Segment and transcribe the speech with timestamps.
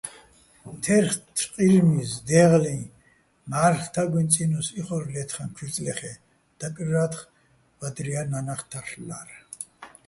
[0.85, 2.75] თეთრყირმიზ, დეღლიჼ,
[3.49, 6.15] მჵა́რლ' თაგუჲნი̆ წინუს იხორ ლე́თხაჼ ქუჲრწლეხ-ე́,
[6.59, 7.19] დაკლივრა́თხ,
[7.77, 9.29] ბადრია́ ნა́ნახ თარლ'ლა́რ.